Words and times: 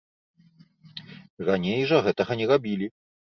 Раней 1.49 1.85
жа 1.91 2.01
гэтага 2.09 2.39
не 2.43 2.49
рабілі. 2.53 2.87